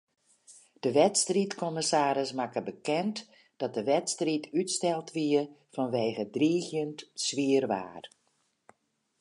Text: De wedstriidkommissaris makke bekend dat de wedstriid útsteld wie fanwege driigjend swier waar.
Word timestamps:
De 0.85 0.91
wedstriidkommissaris 0.91 2.31
makke 2.39 2.63
bekend 2.69 3.17
dat 3.61 3.73
de 3.77 3.83
wedstriid 3.91 4.45
útsteld 4.59 5.09
wie 5.15 5.41
fanwege 5.73 6.25
driigjend 6.35 6.99
swier 7.23 7.65
waar. 7.73 8.03